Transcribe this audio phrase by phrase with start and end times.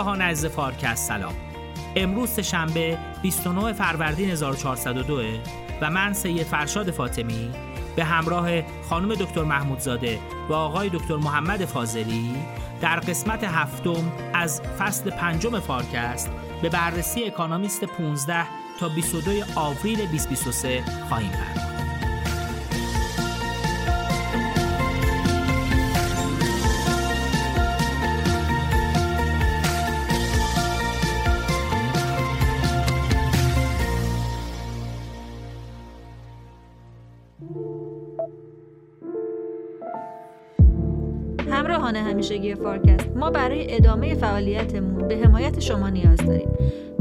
[0.00, 1.34] همراهان عزیز فارکست سلام
[1.96, 5.22] امروز شنبه 29 فروردین 1402
[5.80, 7.50] و من سید فرشاد فاطمی
[7.96, 8.48] به همراه
[8.88, 10.18] خانم دکتر محمودزاده
[10.48, 12.34] و آقای دکتر محمد فاضلی
[12.80, 16.30] در قسمت هفتم از فصل پنجم فارکست
[16.62, 18.46] به بررسی اکونومیست 15
[18.80, 21.69] تا 22 آوریل 2023 خواهیم پرداخت.
[42.54, 46.48] فارکست ما برای ادامه فعالیتمون به حمایت شما نیاز داریم.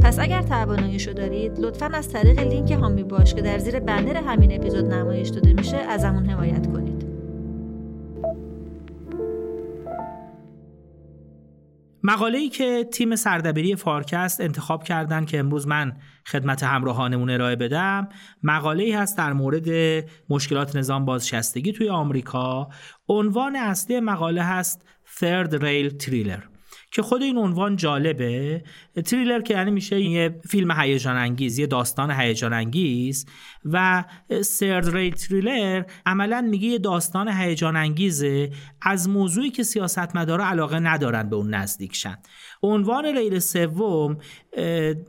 [0.01, 4.55] پس اگر تواناییشو دارید لطفا از طریق لینک حامی باش که در زیر بنر همین
[4.55, 7.09] اپیزود نمایش داده میشه ازمون حمایت کنید.
[12.03, 15.93] مقاله‌ای که تیم سردبیری فارکست انتخاب کردن که امروز من
[16.27, 18.09] خدمت همراهانمون ارائه بدم
[18.43, 19.67] مقاله‌ای هست در مورد
[20.29, 22.69] مشکلات نظام بازنشستگی توی آمریکا.
[23.09, 24.85] عنوان اصلی مقاله هست
[25.17, 26.59] Third Rail Thriller
[26.91, 28.63] که خود این عنوان جالبه.
[29.05, 33.25] تریلر که یعنی میشه یه فیلم هیجان انگیز یه داستان هیجان انگیز
[33.65, 34.03] و
[34.41, 41.29] سرد ری تریلر عملا میگه یه داستان هیجان انگیزه از موضوعی که سیاستمدارا علاقه ندارن
[41.29, 42.17] به اون نزدیک شن
[42.63, 44.17] عنوان ریل سوم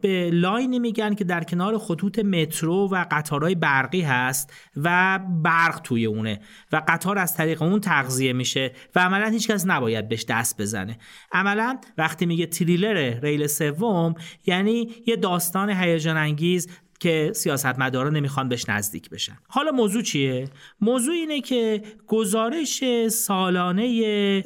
[0.01, 6.07] به لاینی میگن که در کنار خطوط مترو و قطارهای برقی هست و برق توی
[6.07, 6.41] اونه
[6.73, 10.99] و قطار از طریق اون تغذیه میشه و عملا هیچکس نباید بهش دست بزنه.
[11.33, 14.15] عملا وقتی میگه تریلر ریل سوم
[14.47, 16.69] یعنی یه داستان هیجان انگیز
[17.01, 19.39] که سیاستمدارا نمی‌خوان بهش نزدیک بشن.
[19.49, 20.49] حالا موضوع چیه؟
[20.81, 23.83] موضوع اینه که گزارش سالانه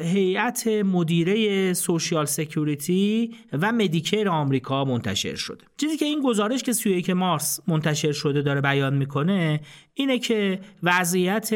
[0.01, 5.65] هیئت مدیره Social Security و Medicare آمریکا منتشر شده.
[5.77, 9.61] چیزی که این گزارش که 31 مارس منتشر شده داره بیان می‌کنه
[9.95, 11.51] اینه که وضعیت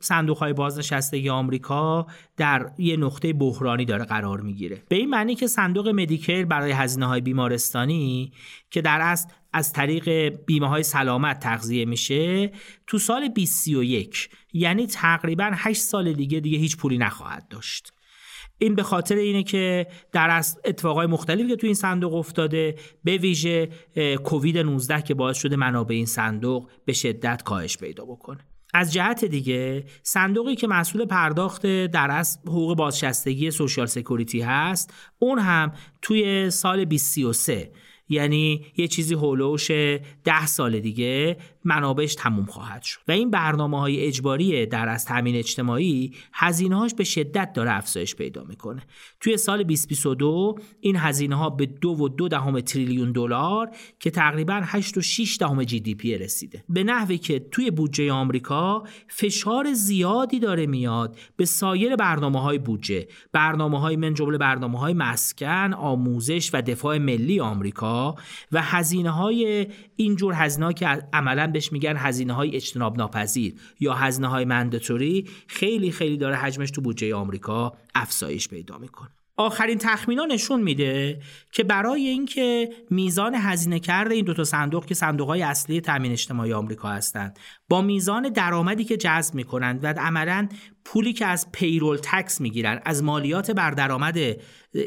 [0.00, 2.06] صندوق های بازنشستگی آمریکا
[2.36, 4.82] در یه نقطه بحرانی داره قرار می‌گیره.
[4.88, 8.32] به این معنی که صندوق مدیکر برای هزینه های بیمارستانی
[8.70, 12.52] که در اصل از طریق بیمه های سلامت تغذیه میشه
[12.86, 17.92] تو سال 2031 یعنی تقریبا 8 سال دیگه دیگه هیچ پولی نخواهد داشت.
[18.60, 23.16] این به خاطر اینه که در از اتفاقای مختلفی که تو این صندوق افتاده به
[23.16, 23.68] ویژه
[24.24, 28.38] کووید 19 که باعث شده منابع این صندوق به شدت کاهش پیدا بکنه.
[28.74, 35.38] از جهت دیگه صندوقی که مسئول پرداخت در از حقوق بازنشستگی سوشال سکوریتی هست اون
[35.38, 35.72] هم
[36.02, 37.70] توی سال 2033
[38.08, 39.70] یعنی یه چیزی هولوش
[40.24, 43.00] ده سال دیگه منابعش تموم خواهد شد.
[43.08, 48.14] و این برنامه های اجباری در از تامین اجتماعی هزینه هاش به شدت داره افزایش
[48.14, 48.82] پیدا می‌کنه.
[49.20, 54.60] توی سال 2022 این هزینه ها به دو و دو دهم تریلیون دلار که تقریبا
[54.64, 56.64] 8 و 6 دهم جی دی پی رسیده.
[56.68, 63.08] به نحوی که توی بودجه آمریکا فشار زیادی داره میاد به سایر برنامه های بودجه.
[63.32, 68.14] برنامه های من جمله برنامه های مسکن آموزش و دفاع ملی آمریکا
[68.52, 69.66] و هزینه های
[69.96, 75.90] اینجور هزینه که عملا بهش میگن هزینه های اجتناب ناپذیر یا هزینه های منداتوری خیلی
[75.90, 79.10] خیلی داره حجمش تو بودجه آمریکا افزایش پیدا می‌کنه.
[79.40, 81.20] آخرین تخمینا نشون میده
[81.52, 86.52] که برای اینکه میزان هزینه کرده این دوتا صندوق که صندوق های اصلی تامین اجتماعی
[86.52, 87.38] آمریکا هستند
[87.68, 90.48] با میزان درآمدی که جذب می‌کنند و عملا
[90.92, 94.18] پولی که از پیرول تکس می‌گیرن از مالیات بر درآمد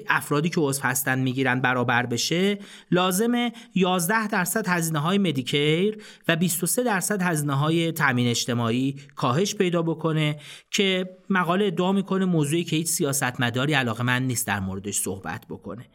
[0.08, 2.60] افرادی که عضو هستن می‌گیرن برابر بشه
[2.92, 9.82] لازمه 11 درصد هزینه های مدیکیر و 23 درصد هزینه های تامین اجتماعی کاهش پیدا
[9.82, 10.40] بکنه
[10.72, 15.90] که مقاله ادعا می‌کنه موضوعی که هیچ سیاستمداری علاقه‌مند نیست در موردش صحبت بکنه.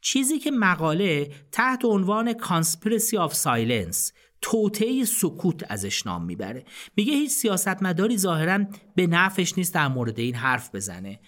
[0.00, 4.12] چیزی که مقاله تحت عنوان conspiracy of silence
[4.46, 6.64] توطئه سکوت ازش نام می‌بره.
[6.96, 8.64] میگه هیچ سیاستمداری ظاهرا
[8.94, 11.20] به نفعش نیست در مورد این حرف بزنه.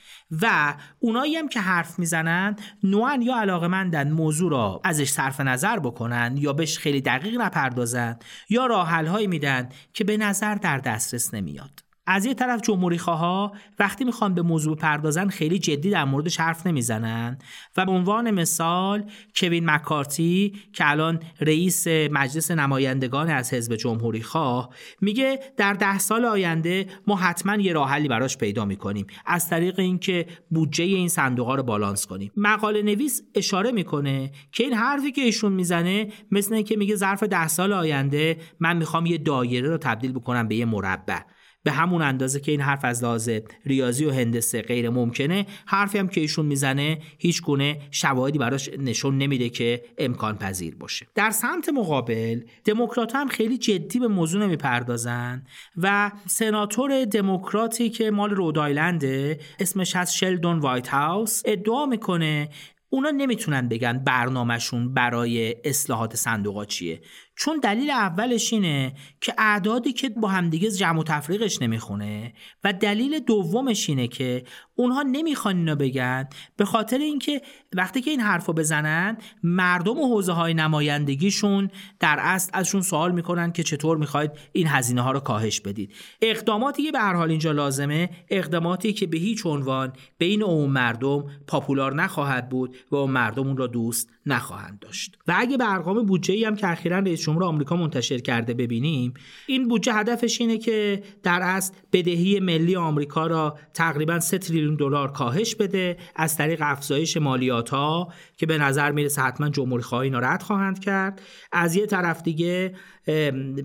[0.42, 5.78] و اونایی هم که حرف می‌زنن نوعا یا علاقه مندن موضوع را ازش صرف نظر
[5.78, 8.18] بکنن یا بهش خیلی دقیق نپردازن
[8.48, 11.85] یا راه هایی میدن که به نظر در دسترس نمیاد.
[12.06, 16.66] از یه طرف جمهوری ها وقتی می‌خوان به موضوع پردازن خیلی جدی در موردش حرف
[16.66, 17.38] نمی‌زنن
[17.76, 24.70] و به عنوان مثال کوین مکارتی که الان رئیس مجلس نمایندگان از حزب جمهوری خواه
[25.00, 29.06] میگه در ده سال آینده ما حتما یه راه حلی براش پیدا می‌کنیم.
[29.26, 32.32] از طریق اینکه بودجه این صندوق رو بالانس کنیم.
[32.36, 37.48] مقاله نویس اشاره می‌کنه که این حرفی که ایشون می‌زنه مثل اینکه میگه ظرف ده
[37.48, 41.20] سال آینده من می‌خوام یه دایره رو تبدیل بکنم به یه مربع.
[41.66, 43.30] به همون اندازه که این حرف از لحاظ
[43.64, 49.18] ریاضی و هندسه غیر ممکنه حرفی هم که ایشون می‌زنه هیچ گونه شواهدی براش نشون
[49.18, 51.06] نمیده که امکان پذیر باشه.
[51.14, 55.42] در سمت مقابل دموکرات هم خیلی جدی به موضوع نمی‌پردازن
[55.76, 62.48] و سناتور دموکراتی که مال رودایلنده اسمش هست شلدون وایت هاوس ادعا می‌کنه
[62.90, 67.00] اونا نمی‌تونن بگن برنامهشون برای اصلاحات صندوقا چیه.
[67.36, 72.32] چون دلیل اولش اینه که اعدادی که با همدیگه جمع و تفریقش نمی‌خونه
[72.64, 74.44] و دلیل دومش اینه که
[74.74, 77.42] اونها نمی‌خوان اینو بگن به خاطر اینکه
[77.72, 83.52] وقتی که این حرفو بزنن مردم و حوزه های نمایندگیشون در اصل ازشون سوال می‌کنن
[83.52, 85.94] که چطور می‌خواید این هزینه ها رو کاهش بدید.
[86.22, 91.24] اقداماتی که به هر حال اینجا لازمه اقداماتی که به هیچ عنوان بین اون مردم
[91.46, 95.18] پاپولار نخواهد بود و اون مردم اون را دوست نخواهند داشت.
[95.26, 99.14] و اگه به ارقام بودجه ای هم که اخیرا جمهور آمریکا منتشر کرده ببینیم
[99.46, 105.12] این بودجه هدفش اینه که در اصل بدهی ملی آمریکا را تقریبا 3 تریلیون دلار
[105.12, 110.42] کاهش بده از طریق افزایش مالیات ها که به نظر می‌رسه حتما جمهوری خواها رد
[110.42, 111.22] خواهند کرد.
[111.52, 112.74] از یه طرف دیگه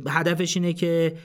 [0.08, 1.16] هدفش اینه که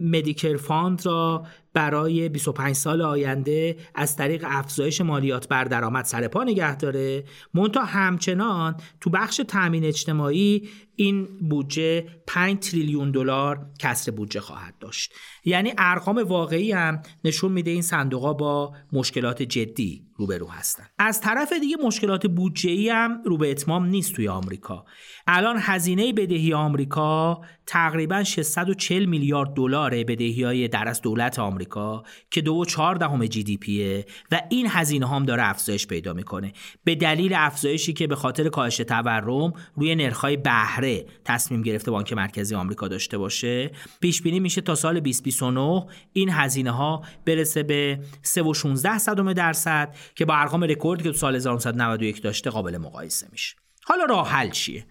[0.00, 6.44] Medicare fund را برای 25 سال آینده از طریق افزایش مالیات بر درآمد سر پا
[6.44, 7.24] نگه داره.
[7.54, 15.12] مونتا همچنان تو بخش تامین اجتماعی این بودجه 5 تریلیون دلار کسر بودجه خواهد داشت.
[15.44, 20.07] یعنی ارقام واقعی هم نشون میده این صندوق با مشکلات جدی.
[20.18, 20.84] روبرو هستن.
[20.98, 24.84] از طرف دیگه مشکلات بودجه هم رو به اتمام نیست توی آمریکا.
[25.26, 32.40] الان هزینه بدهی آمریکا تقریبا 640 میلیارد دلار بدهی های در از دولت آمریکا که
[32.40, 36.52] دو و چهار دهم جی دی پیه و این هزینه هم داره افزایش پیدا می‌کنه.
[36.84, 42.54] به دلیل افزایشی که به خاطر کاهش تورم روی نرخ‌های بهره تصمیم گرفته بانک مرکزی
[42.54, 49.34] آمریکا داشته باشه پیش بینی میشه تا سال 2029 این هزینه ها برسه به 3.16
[49.34, 53.56] درصد که با ارقام رکوردی که تو سال 1991 داشته قابل مقایسه میشه.
[53.84, 54.86] حالا راه حل چیه؟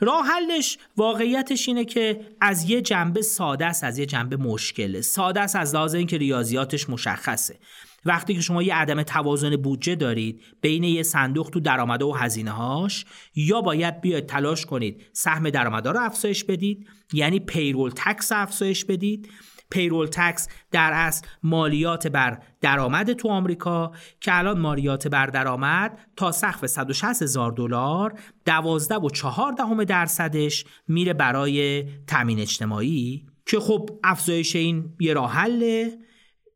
[0.00, 5.00] راه حلش واقعیتش اینه که از یه جنبه ساده است از یه جنبه مشکله.
[5.00, 7.58] ساده است از لحاظ اینکه ریاضیاتش مشخصه.
[8.04, 12.50] وقتی که شما یه عدم توازن بودجه دارید بین یه صندوق تو درآمده و هزینه
[12.50, 13.04] هاش
[13.34, 19.28] یا باید بیاید تلاش کنید سهم درآمدها رو افزایش بدید یعنی پیرول تکس افزایش بدید
[19.70, 26.32] پیرول تکس در اصل مالیات بر درآمد تو آمریکا که الان مالیات بر درآمد تا
[26.32, 33.26] سقف 160 هزار دلار 12 و 4 دهم درصدش میره برای تامین اجتماعی.
[33.46, 35.98] که خب افزایش این یه راه حله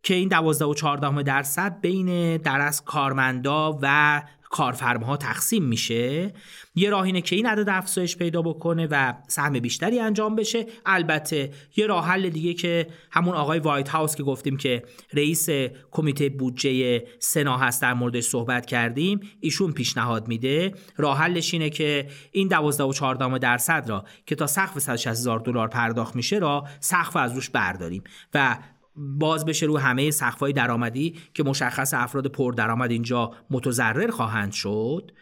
[0.03, 6.32] که این 12 و 14 درصد بین در از کارمندا و کارفرماها تقسیم میشه
[6.75, 10.67] یه راه اینه که این عدد افزایش پیدا بکنه و سهم بیشتری انجام بشه.
[10.87, 14.82] البته یه راه حل دیگه که همون آقای وایت هاوس که گفتیم که
[15.12, 15.49] رئیس
[15.91, 20.75] کمیته بودجه سنا هست در موردش صحبت کردیم ایشون پیشنهاد میده.
[20.96, 25.38] راه حلش اینه که این 12 و 14 درصد را که تا سقف 160 هزار
[25.38, 28.03] دلار پرداخت میشه را سقف از روش برداریم
[28.35, 28.58] و
[28.97, 35.13] باز بشه رو همه سقف‌های درآمدی که مشخص افراد پردرآمد اینجا متضرر خواهند شد؟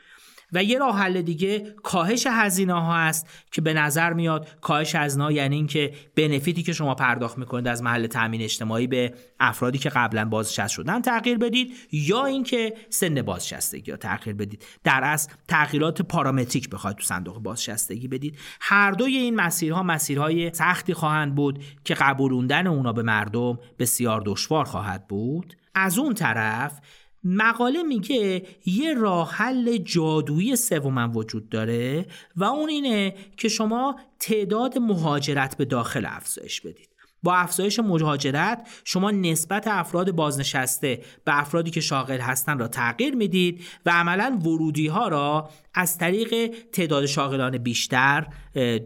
[0.52, 5.35] و یه راه حل دیگه کاهش هزینه ها هست که به نظر میاد کاهش هزینه
[5.35, 10.25] یعنی اینکه بنفیتی که شما پرداخت می‌کنید از محل تامین اجتماعی به افرادی که قبلا
[10.25, 14.64] بازنشسته شدن تغییر بدید یا اینکه سن بازنشستگی یا تغییر بدید.
[14.85, 18.38] در اصل تغییرات پارامتریک بخواید تو صندوق بازنشستگی بدید.
[18.61, 24.64] هر دوی این مسیرها مسیرهای سختی خواهند بود که قبولوندن اونا به مردم بسیار دشوار
[24.64, 25.57] خواهد بود.
[25.75, 26.81] از اون طرف
[27.29, 32.07] مقاله میگه یه راه حل جادویی سومم وجود داره
[32.37, 36.88] و اون اینه که شما تعداد مهاجرت به داخل افزایش بدید.
[37.23, 43.65] با افزایش مهاجرت شما نسبت افراد بازنشسته به افرادی که شاغل هستن را تغییر می‌دید
[43.87, 48.27] و عملا ورودی ها را از طریق تعداد شاغلان بیشتر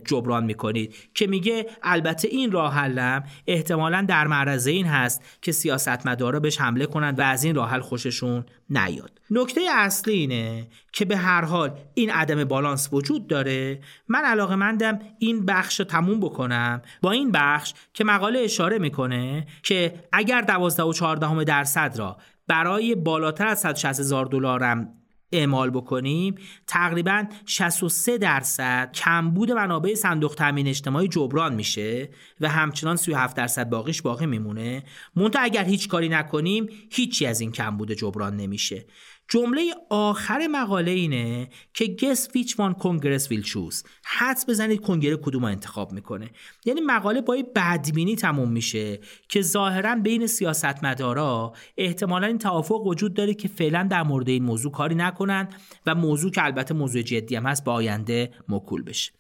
[0.04, 6.40] جبران می‌کنید که میگه البته این راه حلم احتمالا در معرض این هست که سیاستمدارا
[6.40, 8.44] بهش حمله کنند و از این راه حل خوششون
[8.78, 9.20] نیاد.
[9.30, 13.80] نکته اصلی اینه که به هر حال این عدم بالانس وجود داره.
[14.08, 16.82] من علاقه مندم این بخش رو تموم بکنم.
[17.02, 22.94] با این بخش که مقاله اشاره می‌کنه که اگر 12 و 14 درصد را برای
[22.94, 25.01] بالاتر از 160 هزار دلارم
[25.32, 26.34] اعمال بکنیم
[26.66, 32.08] تقریبا 63 درصد کمبود منابع صندوق تامین اجتماعی جبران میشه
[32.40, 34.82] و همچنان 37 درصد باقیش باقی میمونه.
[35.16, 38.84] منتها اگر هیچ کاری نکنیم هیچی از این کمبود جبران نمیشه.
[39.28, 43.86] جمله آخر مقاله اینه که guess which one Congress will choose.
[44.04, 46.30] حدس بزنید کنگره کدوم انتخاب می‌کنه.
[46.64, 53.34] یعنی مقاله با بدبینی تموم میشه که ظاهرا بین سیاستمدارا احتمالا این توافق وجود داره
[53.34, 55.48] که فعلا در مورد این موضوع کاری نکنن
[55.86, 59.12] و موضوع که البته موضوع جدی هم هست به آینده مکول بشه.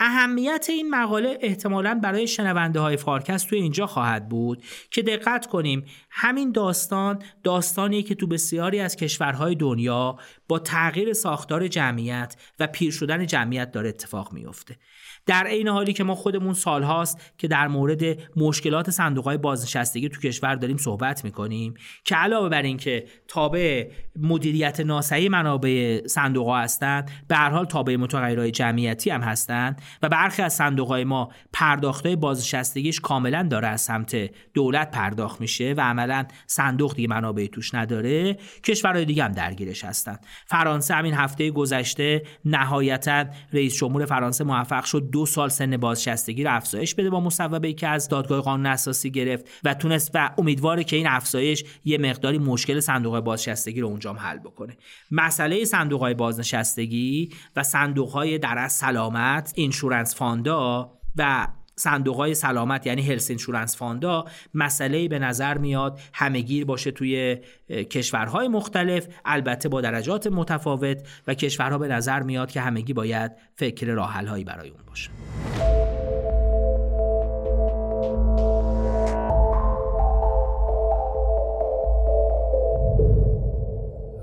[0.00, 5.84] اهمیت این مقاله احتمالا برای شنونده های فارکست توی اینجا خواهد بود که دقت کنیم
[6.10, 12.92] همین داستان داستانی که تو بسیاری از کشورهای دنیا با تغییر ساختار جمعیت و پیر
[12.92, 14.76] شدن جمعیت داره اتفاق میفته
[15.30, 18.02] در عین حالی که ما خودمون سالهاست که در مورد
[18.36, 24.80] مشکلات صندوق های بازنشستگی تو کشور داریم صحبت می‌کنیم که علاوه بر اینکه تابع مدیریت
[24.80, 30.42] ناسعی منابع صندوق ها هستند به هر حال تابع متغیرهای جمعیتی هم هستند و برخی
[30.42, 35.80] از صندوق های ما پرداخت های بازنشستگیش کاملا داره از سمت دولت پرداخت میشه و
[35.80, 42.22] عملا صندوق دیگه منابع توش نداره کشورهای دیگه هم درگیرش هستند فرانسه همین هفته گذشته
[42.44, 47.72] نهایتا رئیس جمهور فرانسه موفق شد دو سال سن بازنشستگی رو افزایش بده با مصوبه
[47.72, 52.38] که از دادگاه قانون اساسی گرفت و تونست و امیدواره که این افزایش یه مقداری
[52.38, 54.76] مشکل صندوق بازنشستگی رو اونجا حل بکنه.
[55.10, 61.48] مسئله صندوق های بازنشستگی و صندوق های در از سلامت اینشورنس فاندا و
[61.80, 68.48] صندوق های سلامت یعنی هلس اینشورنس فاندا مسئله به نظر میاد همهگیر باشه توی کشورهای
[68.48, 74.26] مختلف البته با درجات متفاوت و کشورها به نظر میاد که همگی باید فکر راحل
[74.26, 75.10] هایی برای اون باشه.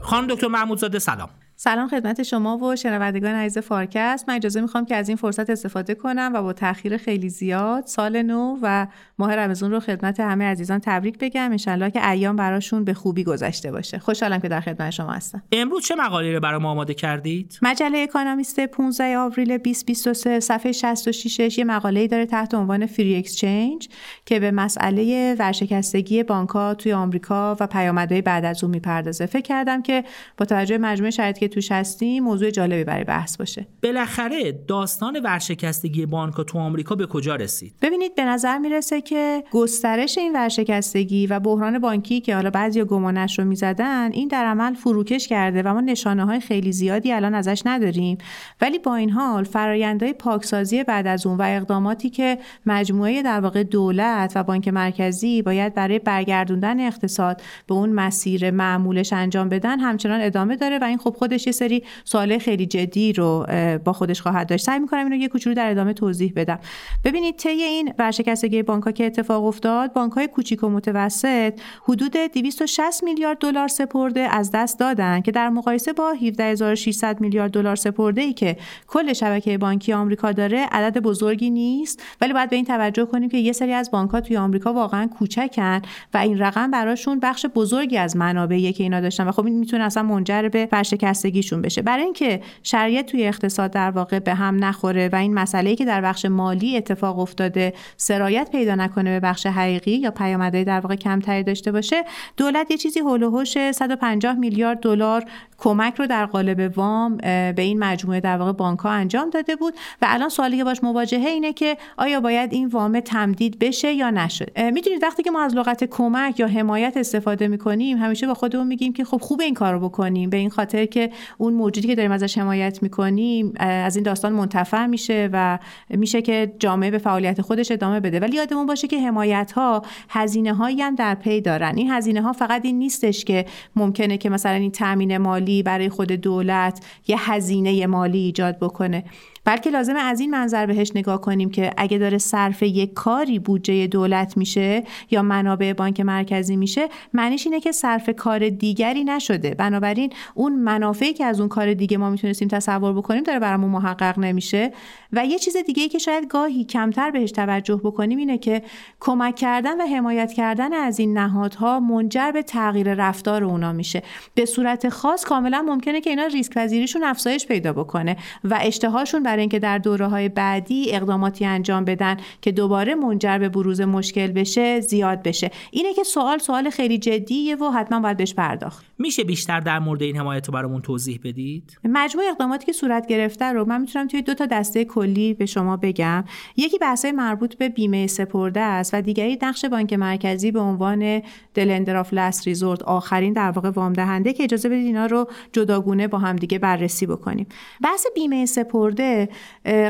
[0.02, 1.30] خانم دکتر محمودزاده سلام.
[1.60, 4.30] سلام خدمت شما و شنوندگان عزیز فارکست.
[4.30, 8.22] من اجازه می‌خوام که از این فرصت استفاده کنم و با تاخیر خیلی زیاد سال
[8.22, 8.88] نو و
[9.20, 11.52] ماه رمضان رو خدمت همه عزیزان تبریک بگم.
[11.52, 14.00] انشالله که ایام براشون به خوبی گذشته باشه.
[14.00, 15.44] خوشحالم که در خدمت شما هستم.
[15.52, 21.58] امروز چه مقاله رو برای ما آماده کردید؟ مجله اکانومیست 15 آوریل 2023 صفحه 66
[21.58, 23.90] یه مقاله داره تحت عنوان فری اکسچنج
[24.26, 29.26] که به مسئله ورشکستگی بانک‌ها توی آمریکا و پیامدهای بعد از اون می‌پردازه.
[29.26, 30.04] فکر کردم که
[30.38, 31.12] با توجه مجموعه
[31.48, 33.68] شرایطی توش هستیم موضوع جالبی برای بحث باشه.
[33.84, 40.18] بالاخره داستان ورشکستگی بانک تو آمریکا به کجا رسید؟ ببینید به نظر می‌رسه که گسترش
[40.18, 45.28] این ورشکستگی و بحران بانکی که حالا بعضی گمانش رو می‌زدن این در عمل فروکش
[45.28, 48.18] کرده و ما نشانه های خیلی زیادی الان ازش نداریم.
[48.62, 53.64] ولی با این حال فرایندهای پاکسازی بعد از اون و اقداماتی که مجموعه در واقع
[53.64, 60.22] دولت و بانک مرکزی باید برای برگردوندن اقتصاد به اون مسیر معمولش انجام بدن همچنان
[60.22, 63.46] ادامه داره و این خب خود خودش یه سری سوال خیلی جدی رو
[63.84, 64.66] با خودش خواهد داشت.
[64.66, 66.60] سعی می‌کنم اینو یه کوچولو در ادامه توضیح بدم.
[67.04, 71.54] ببینید طی این ورشکستگی بانک که اتفاق افتاد بانک های کوچیک و متوسط
[71.84, 77.76] حدود 260 میلیارد دلار سپرده از دست دادن که در مقایسه با 17600 میلیارد دلار
[77.76, 82.04] سپرده ای که کل شبکه بانکی آمریکا داره عدد بزرگی نیست.
[82.22, 85.08] ولی باید به این توجه کنیم که یه سری از بانک ها توی آمریکا واقعا
[85.08, 85.82] کوچکن
[86.14, 89.28] و این رقم براشون بخش بزرگی از منابعی که اینا داشتن.
[89.28, 91.82] و خب این می‌تونه اصلا منجر به ورشکستگی خستگیشون بشه.
[91.82, 96.02] برای اینکه شرایط توی اقتصاد در واقع به هم نخوره و این مسئله که در
[96.02, 101.44] بخش مالی اتفاق افتاده سرایت پیدا نکنه به بخش حقیقی یا پیامدهای در واقع کمتری
[101.44, 102.04] داشته باشه
[102.38, 105.26] دولت یه چیزی هول و 150 میلیارد دلار
[105.58, 109.74] کمک رو در قالب وام به این مجموعه در واقع بانک انجام داده بود.
[110.02, 114.10] و الان سوالی که باش مواجهه اینه که آیا باید این وام تمدید بشه یا
[114.10, 118.68] نشد؟ می‌دونید وقتی که ما از لغت کمک یا حمایت استفاده می‌کنیم همیشه با خودمون
[118.68, 120.30] میگیم که خب خوب این کارو بکنیم.
[120.30, 124.86] به این خاطر که اون موجودی که داریم ازش حمایت می‌کنیم از این داستان منتفع
[124.86, 125.60] میشه و
[125.90, 128.20] میشه که جامعه به فعالیت خودش ادامه بده.
[128.20, 131.74] ولی یادمون باشه که حمایت ها هزینه هایی هم در پی دارن.
[131.78, 133.46] این هزینه ها فقط این نیستش که
[133.76, 139.04] ممکنه که مثلا این تامین مالی برای خود دولت یه هزینه مالی ایجاد بکنه.
[139.48, 143.88] بلکه لازمه از این منظر بهش نگاه کنیم که اگه داره صرف یک کاری بودجه
[143.88, 149.56] دولت میشه یا منابع بانک مرکزی میشه معنیش اینه که صرف کار دیگری نشده.
[149.56, 154.20] بنابراین اون منافعی که از اون کار دیگه ما می‌تونستیم تصور بکنیم داره برامون محقق
[154.20, 154.72] نمیشه.
[155.14, 158.62] و یه چیز دیگه ای که شاید گاهی کمتر بهش توجه بکنیم اینه که
[159.00, 164.04] کمک کردن و حمایت کردن از این نهادها منجر به تغییر رفتار اونا میشه.
[164.36, 169.60] به صورت خاص کاملا ممکنه که اینا ریسک پذیریشون افزایش پیدا بکنه و اشتهاشون اینکه
[169.60, 175.24] در دوره های بعدی اقداماتی انجام بدن که دوباره منجر به بروز مشکل بشه زیاد
[175.24, 175.52] بشه.
[175.72, 178.86] اینه که سوال سوال خیلی جدیه و حتما باید بهش پرداخت.
[179.00, 183.46] میشه بیشتر در مورد این حمایت رو برامون توضیح بدید؟ مجموع اقداماتی که صورت گرفته
[183.46, 186.24] رو من می‌تونم توی دو تا دسته کلی به شما بگم.
[186.58, 191.22] یکی بحثای مربوط به بیمه سپرده است و دیگری نقش بانک مرکزی به عنوان
[191.54, 196.08] دلندر آف لاست ریزورت آخرین در واقع وام دهنده که اجازه بدید اینا رو جداگونه
[196.08, 197.48] با هم دیگه بررسی بکنیم.
[197.84, 199.27] بحث بیمه سپرده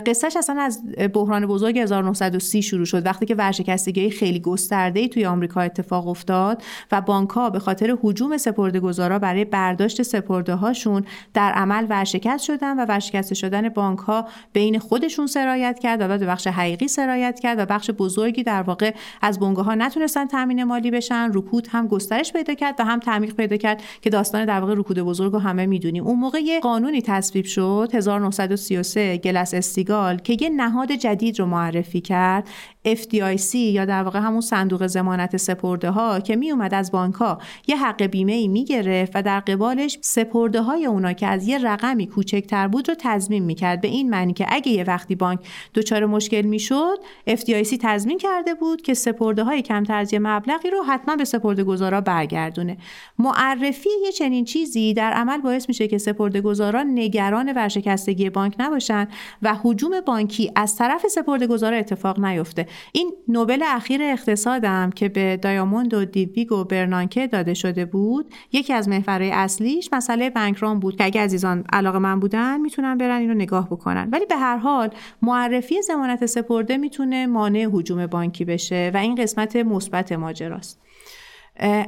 [0.06, 0.82] قصهش اصلا از
[1.14, 3.06] بحران بزرگ 1930 شروع شد.
[3.06, 8.38] وقتی که ورشکستگی خیلی گسترده توی آمریکا اتفاق افتاد و بانک ها به خاطر هجوم
[8.38, 14.28] سپرده گذارا برای برداشت سپرده هاشون در عمل ورشکست شدن و ورشکسته شدن بانک ها
[14.54, 18.94] بین خودشون سرایت کرد و بعد بخش حقیقی سرایت کرد و بخش بزرگی در واقع
[19.22, 21.32] از بنگاه ها نتونستن تامین مالی بشن.
[21.34, 25.00] رکود هم گسترش پیدا کرد و هم تعمیق پیدا کرد که داستان در واقع رکود
[25.00, 26.08] بزرگ رو همه می‌دونیم.
[26.08, 32.02] اون موقع یه قانونی تصویب شد 1933 گلس استیگال که یه نهاد جدید رو معرفی
[32.02, 32.48] کرد
[32.86, 37.38] FDIC یا در واقع همون صندوق زمانت سپرده ها که می اومد از بانک ها
[37.68, 41.58] یه حق بیمه ای می گرفت و در قبالش سپرده های اونا که از یه
[41.58, 45.40] رقمی کوچکتر بود رو تضمین می کرد به این معنی که اگه یه وقتی بانک
[45.76, 46.98] دچار مشکل می شد
[47.30, 51.64] FDIC تضمین کرده بود که سپرده های کمتر از یه مبلغی رو حتما به سپرده
[51.64, 52.78] گذارا برگردونه.
[53.20, 59.07] معرفی یه چنین چیزی در عمل باعث میشه که سپرده گذاران نگران ورشکستگی بانک نباشن
[59.42, 62.68] و حجوم بانکی از طرف سپرده گذارا اتفاق نیفته.
[62.92, 68.74] این نوبل اخیر اقتصادم که به دایاموند و دیویگ و برنانکه داده شده بود یکی
[68.74, 73.34] از محورهای اصلیش مسئله بانکران بود که اگه عزیزان علاقه من بودن می‌تونن برن اینو
[73.34, 74.10] نگاه بکنن.
[74.12, 74.90] ولی به هر حال
[75.22, 80.87] معرفی زمانت سپرده می‌تونه مانع حجوم بانکی بشه و این قسمت مثبت ماجراست.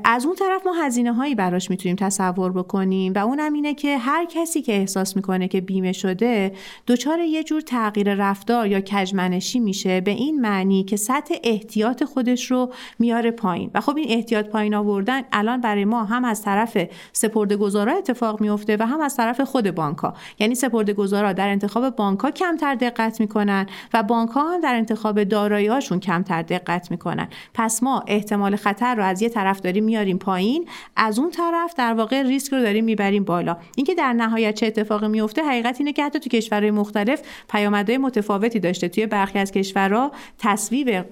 [0.03, 4.25] از اون طرف ما هزینه هایی براش می‌تونیم تصور بکنیم و اونم اینه که هر
[4.25, 6.51] کسی که احساس می‌کنه که بیمه شده
[6.88, 10.01] دچار یه جور تغییر رفتار یا کجمنشی میشه.
[10.01, 13.71] به این معنی که سطح احتیاط خودش رو میاره پایین.
[13.73, 16.77] و خب این احتیاط پایین آوردن الان برای ما هم از طرف
[17.13, 20.13] سپرده گذارا اتفاق میفته و هم از طرف خود بانکها.
[20.39, 25.23] یعنی سپرده گذارا در انتخاب بانکها کمتر دقت می‌کنن و بانک ها هم در انتخاب
[25.23, 27.27] دارایی‌هاشون کمتر دقت می‌کنن.
[27.53, 29.29] پس ما احتمال خطر رو از یه
[29.60, 33.58] طرف داریم میاریم پایین از اون طرف در واقع ریسک رو داریم می‌بریم بالا.
[33.75, 38.60] اینکه در نهایت چه اتفاقی میفته حقیقت اینه که حتی تو کشورهای مختلف پیامدهای متفاوتی
[38.60, 38.88] داشته.
[38.88, 41.06] توی برخی از کشورها تصویب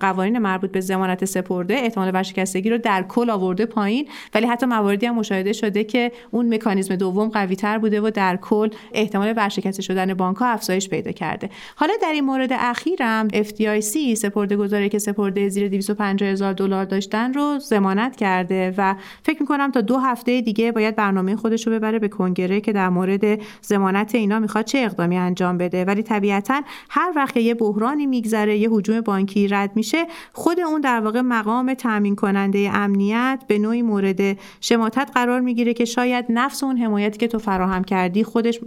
[0.00, 4.08] قوانین مربوط به ضمانت سپرده احتمال ورشکستگی رو در کل آورده پایین.
[4.34, 8.36] ولی حتی مواردی هم مشاهده شده که اون مکانیزم دوم قوی تر بوده و در
[8.36, 11.50] کل احتمال ورشکسته شدن بانک ها افزایش پیدا کرده.
[11.76, 17.34] حالا در این مورد اخیرم FDIC سپرده گذاری که سپرده زیر 250 هزار دلار داشتن
[17.34, 21.98] رو ضمانت کرده و فکر می‌کنم تا دو هفته دیگه باید برنامه خودش رو ببره
[21.98, 25.84] به کنگره که در مورد ضمانت اینا می‌خواد چه اقدامی انجام بده.
[25.84, 31.00] ولی طبیعتا هر وقت یه بحرانی میگذره یه هجوم بانکی رد میشه خود اون در
[31.00, 36.76] واقع مقام تامین کننده امنیت به نوعی مورد شماتت قرار می‌گیره که شاید نفس اون
[36.76, 38.60] حمایتی که تو فراهم کردی خودش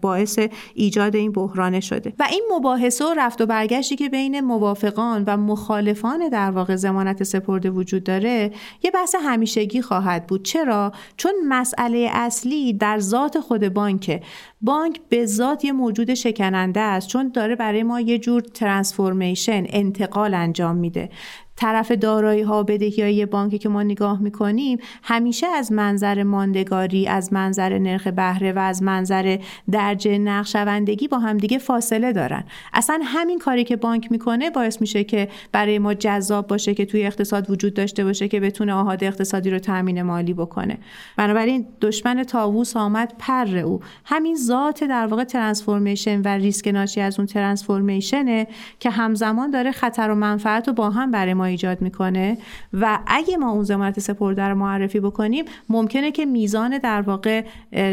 [0.00, 0.38] باعث
[0.74, 2.12] ایجاد این بحران شده.
[2.18, 7.22] و این مباحثه و رفت و برگشتی که بین موافقان و مخالفان در واقع ضمانت
[7.22, 8.50] سپرده وجود داره
[8.82, 10.44] یه بحث همیشگی خواهد بود.
[10.44, 14.20] چرا؟ چون مسئله اصلی در ذات خود بانکه.
[14.60, 20.31] بانک به ذات یه موجود شکننده است چون داره برای ما یه جور ترانسفورمیشن انتقال
[20.34, 21.08] انجام میده.
[21.56, 27.32] طرف دارایی ها بدهی های بانکی که ما نگاه می‌کنیم همیشه از منظر ماندگاری از
[27.32, 29.38] منظر نرخ بهره و از منظر
[29.70, 32.44] درجه نقشوندگی با همدیگه فاصله دارن.
[32.72, 37.06] اصلا همین کاری که بانک می‌کنه باعث میشه که برای ما جذاب باشه که توی
[37.06, 40.78] اقتصاد وجود داشته باشه که بتونه آهاد اقتصادی رو تامین مالی بکنه.
[41.16, 43.80] بنابراین دشمن تاووس آمد پر او.
[44.04, 48.46] همین ذات در واقع ترانسفورمیشن و ریسک ناشی از اون ترانسفورمیشنه
[48.80, 52.38] که همزمان داره خطر و منفعت رو با هم برای ما ایجاد می‌کنه
[52.72, 57.44] و اگه ما اون ضمانت سپرده رو معرفی بکنیم ممکنه که میزان در واقع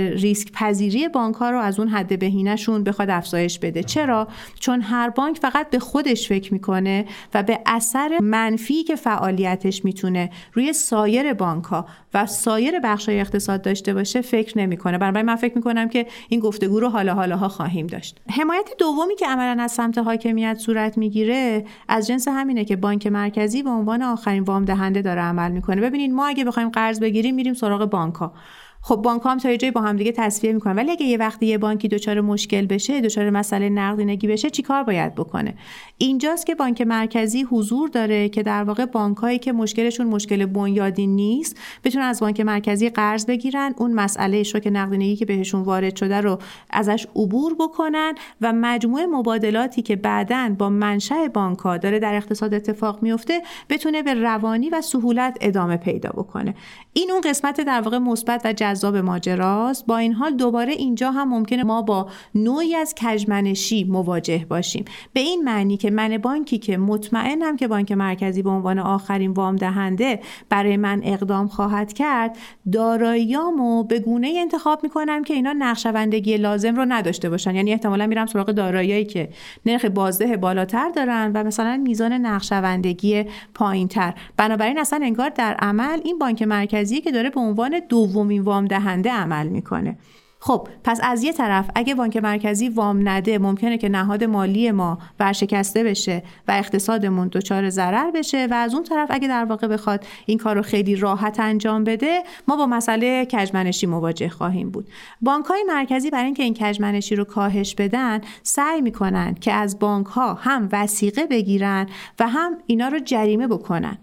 [0.10, 3.84] ریسک پذیری بانک ها رو از اون حد بهینهشون بخواد افزایش بده.
[3.84, 4.28] چرا؟
[4.60, 10.30] چون هر بانک فقط به خودش فکر می‌کنه و به اثر منفی که فعالیتش می‌تونه
[10.54, 14.98] روی سایر بانک ها و سایر بخش های اقتصاد داشته باشه فکر نمی‌کنه.
[14.98, 18.20] بنابراین من فکر می‌کنم که این گفتگو رو حالا حالا ها خواهیم داشت.
[18.32, 23.39] حمایت دومی که عملا از سمت حاکمیت صورت می‌گیره از جنس همینه که بانک مرکزی
[23.64, 25.82] به عنوان آخرین وام دهنده داره عمل می‌کنه.
[25.82, 28.14] ببینید ما اگه بخوایم قرض بگیریم میریم سراغ بانک
[28.82, 30.76] خب بانک هم تا جایی با هم دیگه تصفیه می‌کنن.
[30.76, 35.16] ولی اگه یه وقتی یه بانکی دچار مشکل بشه دچار مسئله نقدینگی بشه چیکار باید
[35.16, 35.54] بکنه؟
[35.98, 41.58] اینجاست که بانک مرکزی حضور داره که در واقع بانکایی که مشکلشون مشکل بنیادی نیست
[41.84, 43.74] بتونن از بانک مرکزی قرض بگیرن.
[43.78, 46.40] اون مسئله شوک نقدینگی که بهشون وارد شده رو
[46.70, 52.54] ازش عبور بکنن و مجموعه مبادلاتی که بعدا با منشأ بانک ها داره در اقتصاد
[52.54, 56.56] اتفاق میفته بتونه به روانی و سهولت ادامه پیدا بکنه.
[56.94, 59.86] این اون قسمت در واقع مثبت و جذاب ماجراست.
[59.86, 64.86] با این حال دوباره اینجا هم ممکنه ما با نوعی از کجمنشی مواجه باشیم.
[65.14, 69.56] به این معنی که من بانکی که مطمئنم که بانک مرکزی به عنوان آخرین وام
[69.56, 72.38] دهنده برای من اقدام خواهد کرد
[72.72, 77.56] داراییامو به گونه انتخاب می‌کنم که اینا نقشوندگی لازم رو نداشته باشن.
[77.56, 79.30] یعنی احتمالا میرم سراغ داراییایی که
[79.66, 84.14] نرخ بازده بالاتر دارن و مثلا میزان نقشوندگی پایینتر.
[84.38, 89.12] بنابراین اصلا انگار در عمل این بانک مرکزی که داره به عنوان دومین وام دهنده
[89.12, 89.98] عمل می‌کنه.
[90.42, 94.98] خب پس از یه طرف اگه بانک مرکزی وام نده ممکنه که نهاد مالی ما
[95.20, 100.06] ورشکسته بشه و اقتصادمون دچار ضرر بشه و از اون طرف اگه در واقع بخواد
[100.26, 104.90] این کار رو خیلی راحت انجام بده ما با مسئله کجمنشی مواجه خواهیم بود.
[105.22, 110.08] بانک های مرکزی برای اینکه این کجمنشی رو کاهش بدن سعی می‌کنن که از بانک
[110.08, 111.88] ها هم وسیقه بگیرن
[112.20, 113.98] و هم اینا رو جریمه بکنن.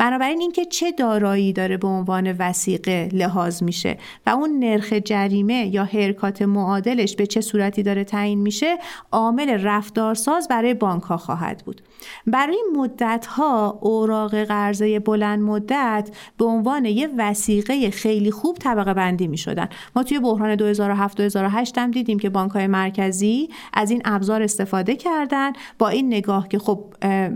[0.00, 5.84] بنابراین اینکه چه دارایی داره به عنوان وسیقه لحاظ میشه و اون نرخ جریمه یا
[5.84, 8.78] حرکات معادلش به چه صورتی داره تعیین میشه
[9.12, 11.82] عامل رفتارساز برای بانک ها خواهد بود.
[12.26, 19.28] برای مدت ها اوراق قرضه بلند مدت به عنوان یه وسیقه خیلی خوب طبقه بندی
[19.28, 24.42] می شدن ما توی بحران 2007-2008 هم دیدیم که بانک های مرکزی از این ابزار
[24.42, 25.52] استفاده کردن.
[25.78, 26.84] با این نگاه که خب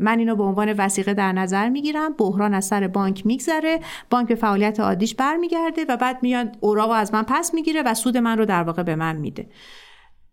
[0.01, 2.15] من اینو به عنوان وسیقه در نظر می گیرم
[2.55, 7.15] بحران از سر بانک میگذره بانک به فعالیت عادیش برمیگرده و بعد میاد اوراق از
[7.15, 9.49] من پس می‌گیره و سود من رو در واقع به من میده.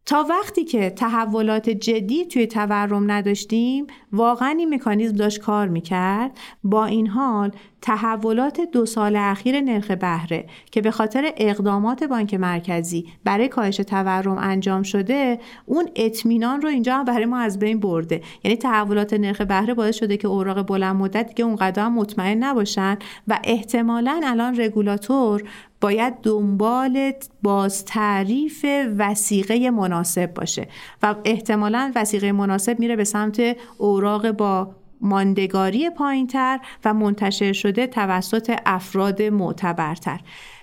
[0.06, 6.38] تا وقتی که تحولات جدی توی تورم نداشتیم واقعا این مکانیزم داشت کار می‌کرد.
[6.64, 13.06] با این حال تحولات دو سال اخیر نرخ بهره که به خاطر اقدامات بانک مرکزی
[13.24, 18.22] برای کاهش تورم انجام شده اون اطمینان رو اینجا برای ما از بین برده.
[18.44, 23.40] یعنی تحولات نرخ بهره باعث شده که اوراق بلند مدت دیگه اونقدر مطمئن نباشن و
[23.44, 25.44] احتمالا الان رگولاتور
[25.82, 27.12] باید دنبال
[27.44, 28.66] باز تعریف
[28.98, 30.68] وسیقه مناسب باشه
[31.04, 38.56] و احتمالا وسیقه مناسب میره به سمت اوراق با ماندگاری پایینتر و منتشر شده توسط
[38.66, 40.20] افراد معتبرتر.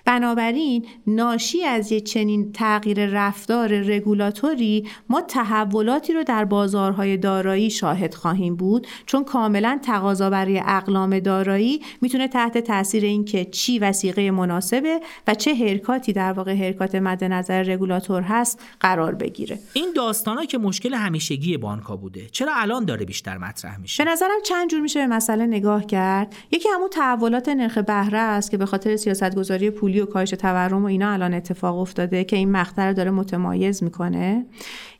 [0.09, 8.13] بنابراین ناشی از یک چنین تغییر رفتار رگولاتوری ما تحولاتی رو در بازارهای دارایی شاهد
[8.13, 14.99] خواهیم بود چون کاملا تقاضا برای اقلام دارایی می‌تونه تحت تاثیر اینکه چی وسیقه مناسبه
[15.27, 19.59] و چه هرکاتی در واقع هرکات مد نظر رگولاتور هست قرار بگیره.
[19.73, 24.41] این داستانا که مشکل همیشگی بانکا بوده چرا الان داره بیشتر مطرح میشه؟ به نظرم
[24.45, 26.35] چند جور میشه به مسئله نگاه کرد.
[26.51, 30.85] یکی همون تحولات نرخ بهره است که به خاطر سیاستگذاری پولی و کاهش تورم و
[30.85, 34.45] اینا الان اتفاق افتاده که این مقطع داره متمایز می‌کنه.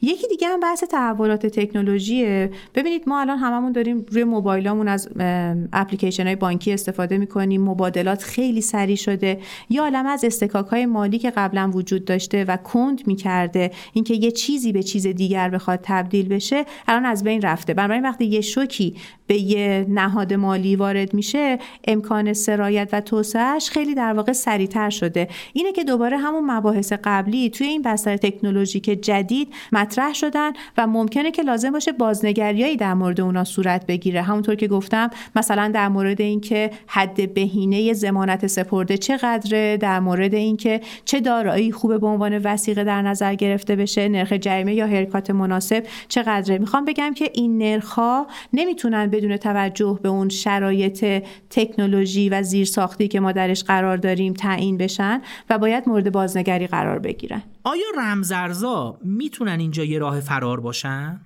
[0.01, 2.51] یکی دیگه هم بحث تحولات تکنولوژیه.
[2.75, 5.09] ببینید ما الان هممون داریم روی موبایلامون از
[5.73, 7.61] اپلیکیشن های بانکی استفاده می‌کنیم.
[7.61, 9.39] مبادلات خیلی سریع شده.
[9.69, 13.71] یا عالم از استکاک های مالی که قبلا وجود داشته و کند می‌کرده.
[13.93, 17.73] اینکه یه چیزی به چیز دیگر بخواد تبدیل بشه الان از بین رفته.
[17.73, 18.95] بنابراین وقتی یه شوکی
[19.27, 25.27] به یه نهاد مالی وارد میشه امکان سرایت و توسعهش خیلی در واقع سریعتر شده.
[25.53, 29.47] اینه که دوباره همون مباحث قبلی توی این بستر تکنولوژیک جدید
[29.89, 34.21] مطرح شدن و ممکنه که لازم باشه بازنگریایی در مورد اونا صورت بگیره.
[34.21, 40.81] همونطور که گفتم مثلا در مورد اینکه حد بهینه ضمانت سپرده چقدره در مورد اینکه
[41.05, 45.83] چه دارایی خوبه به عنوان وسیقه در نظر گرفته بشه نرخ جریمه یا هرکات مناسب
[46.07, 46.57] چقدره.
[46.57, 53.19] می‌خوام بگم که این نرخها نمی‌تونن بدون توجه به اون شرایط تکنولوژی و زیرساختی که
[53.19, 57.41] ما درش قرار داریم تعیین بشن و باید مورد بازنگری قرار بگیرن.
[57.63, 61.21] آیا رمزارزا می‌تونن اینجا یه راه فرار باشن؟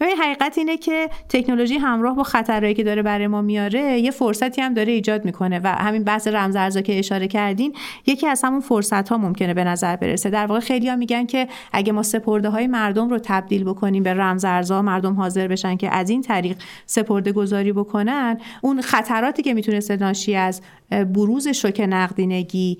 [0.00, 4.60] ببین حقیقت اینه که تکنولوژی همراه با خطرهایی که داره برای ما میاره یه فرصتی
[4.60, 9.08] هم داره ایجاد می‌کنه و همین بحث رمزارزا که اشاره کردین یکی از همون فرصت
[9.08, 12.66] ها ممکنه به نظر برسه در واقع خیلی ها میگن که اگه ما سپرده های
[12.66, 17.72] مردم رو تبدیل بکنیم به رمزارزا مردم حاضر بشن که از این طریق سپرده گذاری
[17.72, 22.78] بکنن اون خطراتی که می‌تونه ناشی از بروز شوک نقدینگی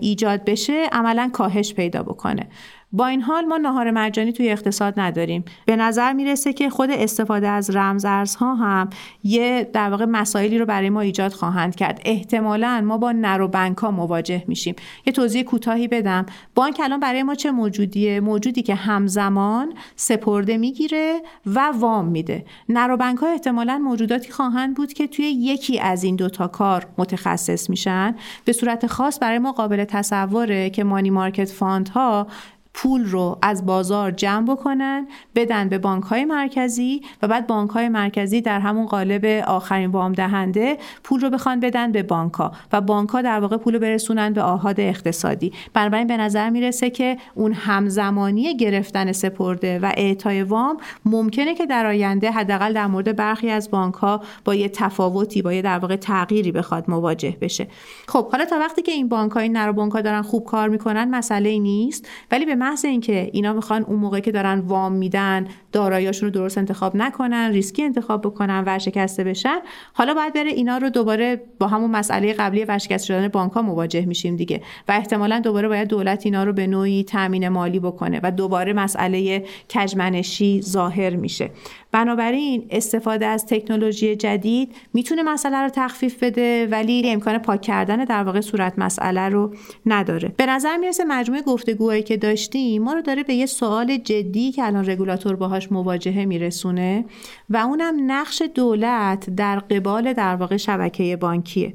[0.00, 2.48] ایجاد بشه عملا کاهش پیدا بکنه
[2.92, 5.44] با این حال ما ناهار مجانی توی اقتصاد نداریم.
[5.66, 8.90] به نظر می‌رسه که خود استفاده از رمزارزها هم
[9.24, 12.00] یه در واقع مسائلی رو برای ما ایجاد خواهند کرد.
[12.04, 14.74] احتمالا ما با نرو بانک ها مواجه میشیم.
[15.06, 16.26] یه توضیح کوتاهی بدم.
[16.54, 22.44] بانک الان برای ما چه موجودیه؟ موجودی که همزمان سپرده می‌گیره و وام میده.
[22.68, 27.70] narrow bank ها احتمالا موجوداتی خواهند بود که توی یکی از این دوتا کار متخصص
[27.70, 28.16] میشن.
[28.44, 32.26] به صورت خاص برای ما قابل تصوره که money market fund ها
[32.74, 37.88] پول رو از بازار جمع بکنن بدن به بانک های مرکزی و بعد بانک های
[37.88, 42.80] مرکزی در همون قالب آخرین وام دهنده پول رو بخوان بدن به بانک ها و
[42.80, 45.52] بانک ها در واقع پول رو برسونن به آحاد اقتصادی.
[45.74, 51.86] بنابراین به نظر می‌رسه که اون همزمانی گرفتن سپرده و اعطای وام ممکنه که در
[51.86, 55.96] آینده حداقل در مورد برخی از بانک ها با یه تفاوتی با یه در واقع
[55.96, 57.66] تغییری بخواد مواجه بشه.
[58.08, 61.10] خب حالا تا وقتی که این بانک های نرو بانک ها دارن خوب کار می‌کنن
[61.10, 62.08] مسئله نیست.
[62.30, 66.58] ولی به محض اینکه اینا می‌خوان اون موقعی که دارن وام میدن داراییاشون رو درست
[66.58, 69.58] انتخاب نکنن ریسکی انتخاب بکنن ورشکسته بشن
[69.92, 74.36] حالا باید بره اینا رو دوباره با همون مسئله قبلی ورشکسته شدن بانک مواجه میشیم
[74.36, 74.62] دیگه.
[74.88, 79.44] و احتمالا دوباره باید دولت اینا رو به نوعی تامین مالی بکنه و دوباره مسئله
[79.74, 81.50] کجمنشی ظاهر میشه.
[81.92, 88.24] بنابراین استفاده از تکنولوژی جدید می‌تونه مسئله رو تخفیف بده ولی امکان پاک کردن در
[88.24, 89.54] واقع صورت مسئله رو
[89.86, 90.28] نداره.
[90.36, 94.64] به نظر می‌رسه مجموعه گفتگوهایی که داشتیم ما رو داره به یه سوال جدی که
[94.64, 97.04] الان رگولاتور باهاش مواجهه میرسونه
[97.50, 101.74] و اونم نقش دولت در قبال در واقع شبکه بانکیه.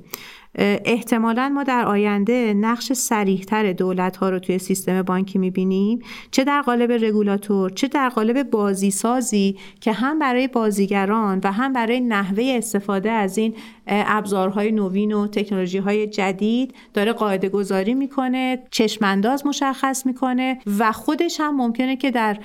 [0.57, 5.99] احتمالا ما در آینده نقش سریحتر دولت ها رو توی سیستم بانکی می‌بینیم.
[6.31, 11.73] چه در قالب رگولاتور چه در قالب بازی سازی که هم برای بازیگران و هم
[11.73, 13.53] برای نحوه استفاده از این
[13.87, 21.39] ابزارهای نوین و تکنولوژی های جدید داره قاعده گذاری می‌کنه چشمانداز مشخص می‌کنه و خودش
[21.39, 22.37] هم ممکنه که در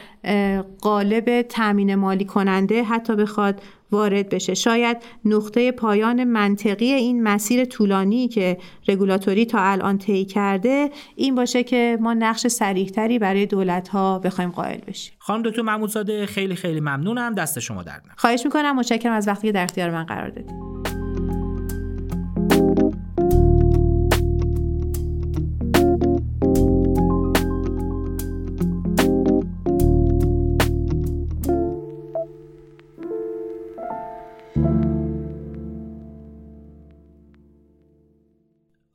[0.81, 4.55] قالب تامین مالی کننده حتی بخواد وارد بشه.
[4.55, 11.63] شاید نقطه پایان منطقی این مسیر طولانی که رگولاتوری تا الان طی کرده این باشه
[11.63, 15.15] که ما نقش سریحتری برای دولت ها بخوایم قائل بشیم.
[15.19, 17.35] خانم دکتر محمودزاده خیلی خیلی ممنونم.
[17.35, 18.77] دست شما درد خواهش می‌کنم.
[18.77, 20.53] متشکرم از وقتی که در اختیار من قرار دادید.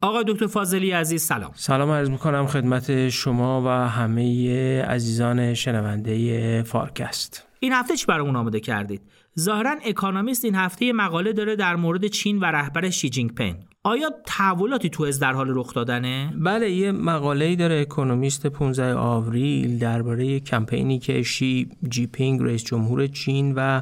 [0.08, 1.52] آقای دکتر فاضلی عزیز سلام.
[1.56, 7.48] سلام عرض می‌کنم خدمت شما و همه عزیزان شنونده فارکست.
[7.60, 9.02] این هفته چی برامون آماده کردید؟
[9.40, 13.56] ظاهرا اکونومیست این هفته مقاله داره در مورد چین و رهبرش شی جین پینگ
[13.88, 21.00] آیا تحولاتی در حال رخ دادنه؟ بله یه مقاله‌ای داره اکونومیست 15 آوریل درباره کمپینی
[21.00, 23.82] که شی جین پینگ رئیس جمهور چین و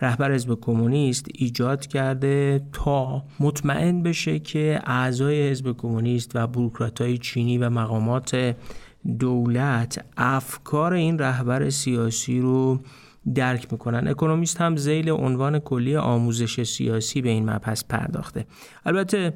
[0.00, 7.58] رهبر حزب کمونیست ایجاد کرده تا مطمئن بشه که اعضای حزب کمونیست و بوروکراتای چینی
[7.58, 8.56] و مقامات
[9.18, 12.80] دولت افکار این رهبر سیاسی رو
[13.34, 14.08] درک می‌کنن.
[14.08, 18.46] اکونومیست هم زیل عنوان کلی آموزش سیاسی به این مبحث پرداخته.
[18.86, 19.32] البته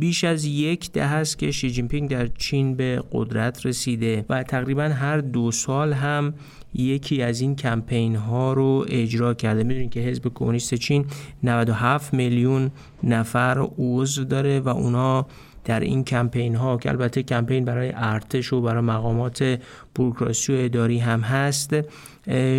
[0.00, 4.42] بیش از یک ده است که شی جین پینگ در چین به قدرت رسیده و
[4.42, 6.34] تقریبا هر دو سال هم
[6.74, 9.64] یکی از این کمپین ها رو اجرا کرده.
[9.64, 11.04] می‌دونید که حزب کمونیست چین
[11.42, 12.70] 97 میلیون
[13.02, 15.26] نفر عضو داره و اونا
[15.64, 19.60] در این کمپین ها که البته کمپین برای ارتش و برای مقامات
[19.94, 21.76] بوروکراسی و اداری هم هست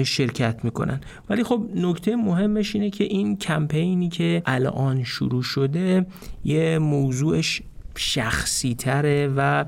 [0.03, 6.05] شرکت می‌کنن ولی خب نکته مهمش اینه که این کمپینی که الان شروع شده
[6.45, 7.61] یه موضوعش
[7.95, 9.65] شخصی تره و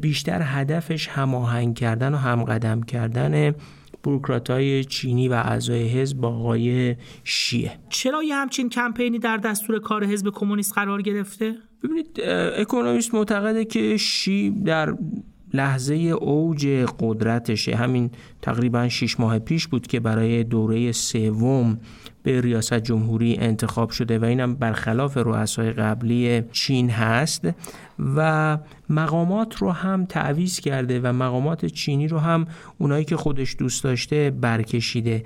[0.00, 3.54] بیشتر هدفش هماهنگ کردن و همقدم کردن
[4.02, 9.78] بروکرات های چینی و اعضای حزب با آقای شیه چرا یه همچین کمپینی در دستور
[9.78, 12.20] کار حزب کمونیست قرار گرفته؟ ببینید
[12.56, 14.94] اکونومیست معتقده که شی در
[15.54, 16.66] لحظه اوج
[17.00, 17.76] قدرتشه.
[17.76, 18.10] همین
[18.42, 21.78] تقریبا شیش ماه پیش بود که برای دوره سوم
[22.22, 27.48] به ریاست جمهوری انتخاب شده و اینم برخلاف رؤسای قبلی چین هست
[28.16, 28.58] و
[28.90, 32.46] مقامات رو هم تعویز کرده و مقامات چینی رو هم
[32.78, 35.24] اونایی که خودش دوست داشته برکشیده.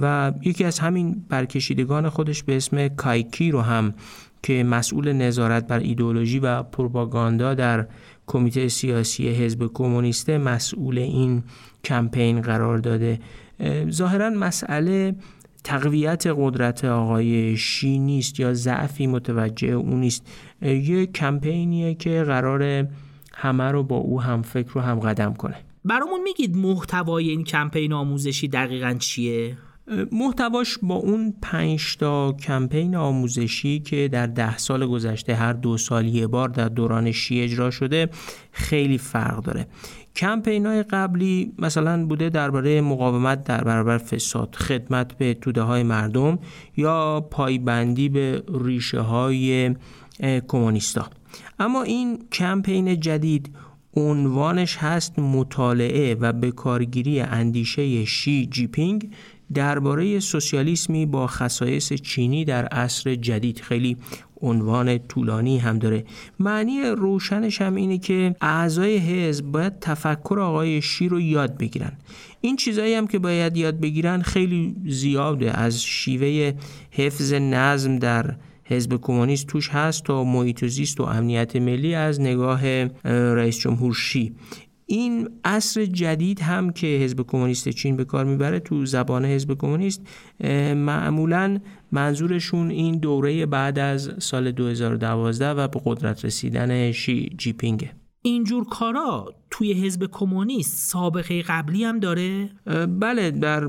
[0.00, 3.94] و یکی از همین برکشیدگان خودش به اسم کایکی رو هم
[4.42, 7.86] که مسئول نظارت بر ایدولوژی و پروپاگاندا در
[8.26, 11.42] کمیته سیاسی حزب کمونیست مسئول این
[11.84, 13.20] کمپین قرار داده.
[13.90, 15.14] ظاهرا مسئله
[15.64, 20.26] تقویت قدرت آقای شی نیست یا ضعفی متوجه اون نیست.
[20.62, 22.88] یه کمپینیه که قرار
[23.34, 25.56] همه رو با او هم فکر رو هم قدم کنه.
[25.84, 29.56] برامون میگید محتوای این کمپین آموزشی دقیقا چیه؟
[30.12, 36.06] محتواش با اون پنج تا کمپین آموزشی که در ده سال گذشته هر دو سال
[36.06, 38.08] یه بار در دوران شی اجرا شده
[38.52, 39.66] خیلی فرق داره.
[40.16, 46.38] کمپین های قبلی مثلا بوده درباره مقاومت در برابر فساد خدمت به توده های مردم
[46.76, 49.74] یا پایبندی به ریشه های
[50.48, 51.10] کمونیستا.
[51.58, 53.50] اما این کمپین جدید
[53.96, 59.10] عنوانش هست مطالعه و بکارگیری اندیشه شی جیپینگ
[59.54, 63.60] درباره سوسیالیسمی با خصایص چینی در عصر جدید.
[63.60, 63.96] خیلی
[64.40, 66.04] عنوان طولانی هم داره.
[66.38, 71.92] معنی روشنش هم اینه که اعضای حزب باید تفکر آقای شی رو یاد بگیرن.
[72.40, 75.58] این چیزایی هم که باید یاد بگیرن خیلی زیاده.
[75.58, 76.52] از شیوه
[76.90, 82.84] حفظ نظم در حزب کمونیست توش هست تا محیط زیست و امنیت ملی از نگاه
[83.04, 84.32] رئیس جمهور شی.
[84.88, 90.02] این عصر جدید هم که حزب کمونیست چین به کار می‌بره تو زبان حزب کمونیست
[90.74, 91.58] معمولا
[91.92, 99.34] منظورشون این دوره بعد از سال 2012 و به قدرت رسیدن شی جیپینگه اینجور کارا
[99.50, 102.50] توی حزب کمونیست سابقه قبلی هم داره؟
[103.00, 103.64] بله در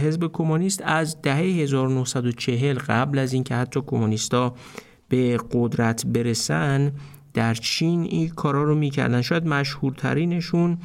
[0.00, 4.54] حزب کمونیست از دهه 1940 قبل از اینکه حتی کمونیستا
[5.08, 6.92] به قدرت برسن
[7.36, 9.22] در چین این کارا رو می‌کردن.
[9.22, 10.78] شاید مشهورترینشون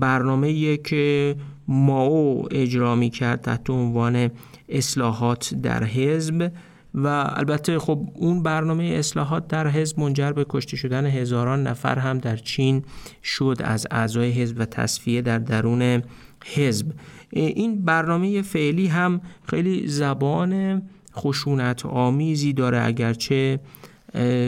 [0.00, 1.36] برنامه که
[1.68, 4.30] ماو اجرا می‌کرد تحت عنوان
[4.68, 6.52] اصلاحات در حزب
[6.94, 7.06] و
[7.36, 12.36] البته خب اون برنامه اصلاحات در حزب منجر به کشته شدن هزاران نفر هم در
[12.36, 12.84] چین
[13.24, 16.02] شد از اعضای حزب و تصفیه در درون
[16.44, 16.86] حزب.
[17.30, 20.82] این برنامه فعلی هم خیلی زبان
[21.16, 22.86] خشونت آمیزی داره.
[22.86, 23.60] اگرچه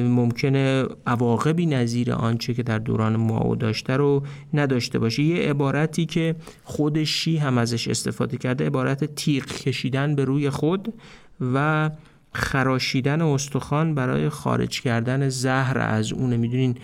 [0.07, 4.23] ممکنه عواقبی نظیر آنچه که در دوران ماو داشته رو
[4.55, 5.23] نداشته باشه.
[5.23, 10.95] یه عبارتی که خود شی هم ازش استفاده کرده عبارت تیغ کشیدن به روی خود
[11.55, 11.91] و
[12.35, 16.77] خراشیدن استخوان برای خارج کردن زهر از اونه می‌دونین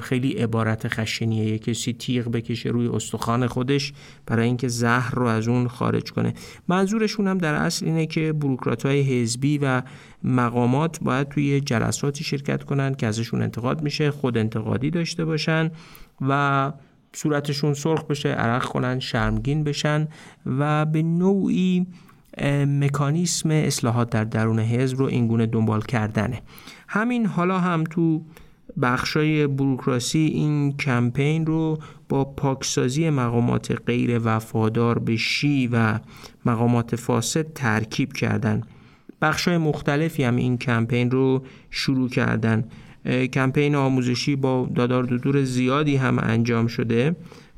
[0.00, 1.44] خیلی عبارت خشنیه.
[1.44, 3.92] یه کسی تیغ بکشه روی استخوان خودش
[4.26, 6.34] برای اینکه زهر رو از اون خارج کنه.
[6.68, 9.82] منظورشون هم در اصل اینه که بروکرات های حزبی و
[10.24, 15.70] مقامات باید توی جلساتی شرکت کنن که ازشون انتقاد میشه خود انتقادی داشته باشن
[16.20, 16.72] و
[17.12, 20.08] صورتشون سرخ بشه عرق کنن شرمگین بشن
[20.46, 21.86] و به نوعی
[22.66, 26.42] مکانیسم اصلاحات در درون حزب رو اینگونه دنبال کردنه.
[26.88, 28.22] همین حالا هم تو
[28.82, 35.98] بخشای بروکراسی این کمپین رو با پاکسازی مقامات غیر وفادار به شی و
[36.46, 38.62] مقامات فاسد ترکیب کردن.
[39.22, 42.64] بخشای مختلفی هم این کمپین رو شروع کردن.
[43.32, 47.16] کمپین آموزشی با دادار دودور زیادی هم انجام شده.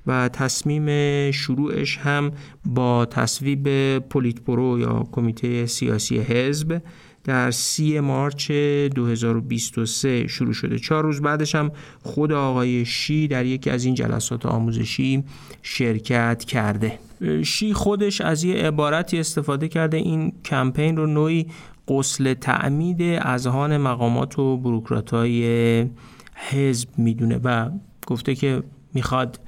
[0.09, 2.33] و تصمیم شروعش هم
[2.65, 6.83] با تصویب پولیتپرو یا کمیته سیاسی حزب
[7.25, 10.79] در سی مارچ 2023 شروع شده.
[10.79, 11.71] چهار روز بعدش هم
[12.03, 15.25] خود آقای شی در یکی از این جلسات آموزشی
[15.63, 16.99] شرکت کرده.
[17.45, 19.97] شی خودش از یه عبارتی استفاده کرده.
[19.97, 21.47] این کمپین رو نوعی
[21.89, 25.87] قسل تعمید اذهان مقامات و بروکراتای
[26.35, 27.71] حزب می‌دونه و
[28.07, 28.63] گفته که
[28.95, 29.41] می‌خواد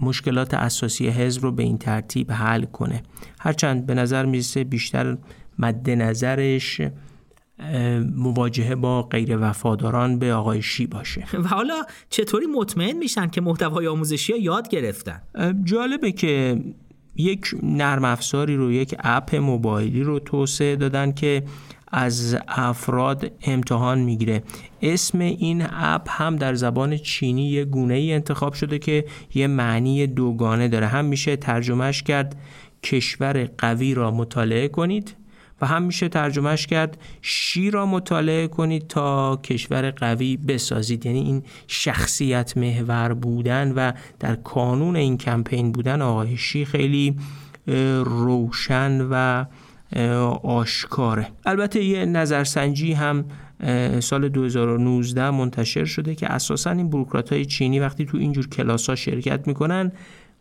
[0.00, 3.02] مشکلات اساسی حزب رو به این ترتیب حل کنه.
[3.40, 5.16] هرچند به نظر می‌رسه بیشتر
[5.58, 6.80] مد نظرش
[8.16, 11.26] مواجهه با غیر وفاداران به آقای شی باشه.
[11.44, 15.22] و حالا چطوری مطمئن میشن که محتوای آموزشی ها یاد گرفتن؟
[15.64, 16.60] جالبه که
[17.16, 21.42] یک نرم افزاری رو یک اپ موبایلی رو توسعه دادن که
[21.92, 24.42] از افراد امتحان می‌گیره.
[24.82, 30.06] اسم این اپ هم در زبان چینی یه گونه ای انتخاب شده که یه معنی
[30.06, 30.86] دوگانه داره.
[30.86, 32.36] هم میشه ترجمهش کرد
[32.82, 35.16] کشور قوی را مطالعه کنید
[35.60, 41.06] و هم میشه ترجمهش کرد شی را مطالعه کنید تا کشور قوی بسازید.
[41.06, 47.16] یعنی این شخصیت محور بودن و در کانون این کمپین بودن آقای شی خیلی
[48.04, 49.44] روشن و
[50.42, 51.28] آشکاره.
[51.46, 53.24] البته یه نظرسنجی هم
[54.00, 58.94] سال 2019 منتشر شده که اساسا این بروکرات های چینی وقتی تو اینجور کلاس ها
[58.94, 59.92] شرکت می‌کنن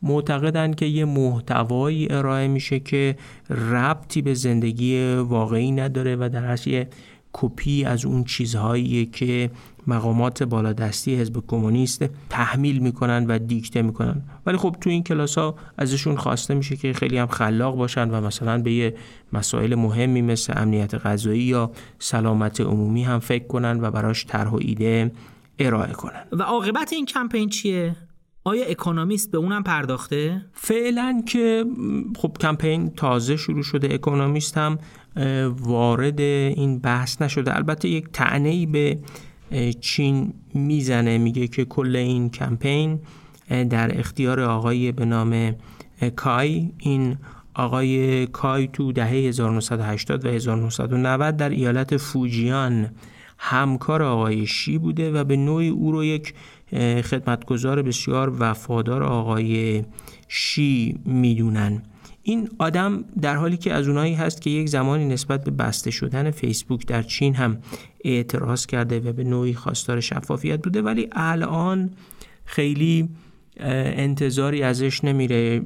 [0.02, 3.16] معتقدن که یه محتوایی ارائه میشه که
[3.50, 6.84] ربطی به زندگی واقعی نداره و در اصل
[7.34, 9.50] کپی از اون چیزهایی که
[9.88, 14.22] مقامات بالادستی حزب کمونیست تحمیل می‌کنن و دیکته می‌کنن.
[14.46, 18.22] ولی خب تو این کلاس ها ازشون خواسته میشه که خیلی هم خلاق باشن و
[18.22, 18.96] مثلا به یه
[19.34, 24.60] مسائل مهمی مثل امنیت غذایی یا سلامت عمومی هم فکر کنن و براش طرح و
[24.62, 25.12] ایده
[25.60, 26.24] ارائه کنن.
[26.32, 27.96] و عاقبت این کمپین چیه؟
[28.44, 31.66] آیا اکونومیست به اونم پرداخته؟ فعلا که
[32.18, 34.78] خب کمپین تازه شروع شده اکونومیست هم
[35.60, 37.56] وارد این بحث نشده.
[37.56, 39.00] البته یک تعنی به
[39.82, 43.00] چین می‌زنه میگه که کل این کمپین
[43.70, 45.56] در اختیار آقای به نام
[46.16, 46.72] کای.
[46.78, 47.18] این
[47.54, 52.90] آقای کای تو دهه 1980 و 1990 در ایالت فوجیان
[53.38, 56.34] همکار آقای شی بوده و به نوعی او رو یک
[57.04, 59.84] خدمتگزار بسیار وفادار آقای
[60.28, 61.82] شی می‌دونن.
[62.28, 66.32] این آدم در حالی که از اونایی هست که یک زمانی نسبت به بسته شدن
[66.32, 67.58] فیسبوک در چین هم
[68.04, 71.90] اعتراض کرده و به نوعی خواستار شفافیت بوده ولی الان
[72.46, 73.10] خیلی
[73.60, 75.62] انتظاری ازش نمیره.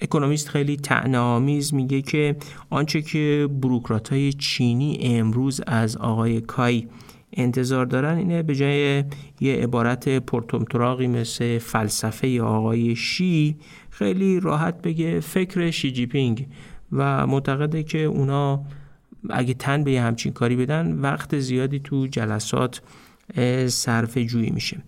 [0.00, 2.36] اکونومیست خیلی تعنامیز میگه که
[2.70, 6.88] آنچه که بروکرات های چینی امروز از آقای کای
[7.32, 9.04] انتظار دارن اینه به جای
[9.40, 13.56] یه عبارت پرتمتراغی مثل فلسفه آقای شی
[13.98, 16.46] خیلی راحت بگه فکر شی جی پینگ
[16.92, 18.64] و معتقده که اونا
[19.30, 22.82] اگه تن به یه همچین کاری بدن وقت زیادی تو جلسات
[23.66, 24.82] صرف جویی میشه.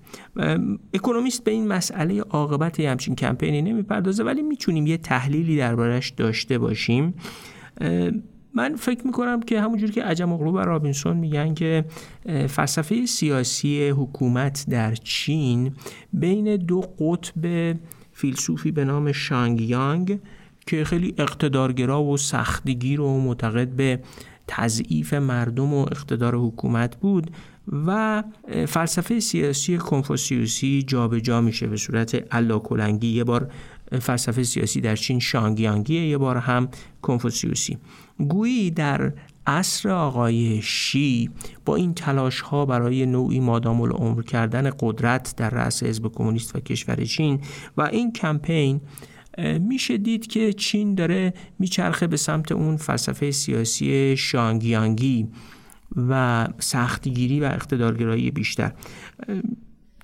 [0.95, 7.15] اکونومیست به این مسئله عاقبت همچین کمپینی نمی‌پردازه ولی می‌تونیم یه تحلیلی دربارش داشته باشیم.
[8.55, 11.85] من فکر می‌کنم که همونجور که عجم اغلو و رابینسون میگن که
[12.49, 15.73] فلسفه سیاسی حکومت در چین
[16.13, 17.77] بین دو قطب
[18.19, 20.19] فیلسوفی به نام شانگ یانگ
[20.67, 24.01] که خیلی اقتدارگرا و سختگیر و معتقد به
[24.47, 27.31] تضعیف مردم و اقتدار حکومت بود
[27.87, 28.23] و
[28.69, 33.51] فلسفه سیاسی کنفوسیوسی جابجا جا میشه به صورت کلنگی یه بار
[34.01, 36.69] فلسفه سیاسی در چین شانگیانگیه یه بار هم
[37.03, 37.79] کنفوسیوسی.
[38.29, 39.13] گویی در
[39.49, 41.31] عصر آقای شی
[41.65, 46.61] با این تلاش ها برای نوعی مادام العمر کردن قدرت در رأس حزب کمونیست و
[46.61, 47.41] کشور چین
[47.77, 48.81] و این کمپین
[49.61, 55.29] میشه دید که چین داره میچرخه به سمت اون فلسفه سیاسی شانگیانگی
[55.97, 58.73] و سختگیری و اقتدارگرایی بیشتر.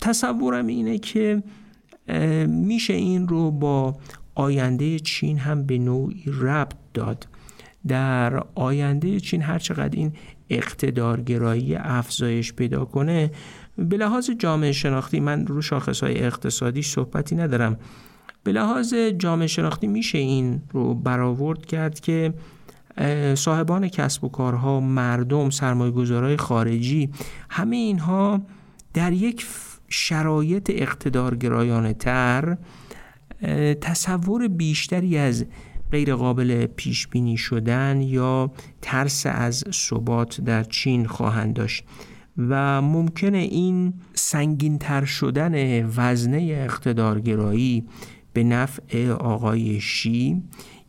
[0.00, 1.42] تصورم اینه که
[2.46, 3.96] میشه این رو با
[4.34, 7.26] آینده چین هم به نوعی ربط داد.
[7.88, 10.12] در آینده چین هر چقدر این
[10.50, 13.30] اقتدارگرایی افزایش پیدا کنه
[13.78, 17.76] به لحاظ جامعه شناختی من رو شاخص های اقتصادی صحبتی ندارم.
[18.44, 22.34] به لحاظ جامعه شناختی میشه این رو برآورد کرد که
[23.34, 27.10] صاحبان کسب و کارها مردم سرمایه گذارای خارجی
[27.50, 28.42] همه اینها
[28.94, 29.46] در یک
[29.88, 32.56] شرایط اقتدارگرایانه تر
[33.80, 35.46] تصور بیشتری از
[35.94, 38.50] غیر قابل پیش بینی شدن یا
[38.82, 41.84] ترس از ثبات در چین خواهند داشت.
[42.38, 47.84] و ممکنه این سنگین تر شدن وزنه اقتدارگرایی
[48.32, 50.42] به نفع آقای شی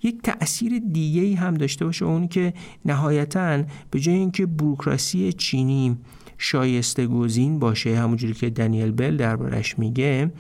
[0.03, 2.05] یک تأثیر دیگه هم داشته باشه.
[2.05, 2.53] اونی که
[2.85, 5.97] نهایتا به جای اینکه بروکراسی چینی
[6.37, 10.31] شایسته گزین باشه همونجوری که دنیل بل دربارش میگه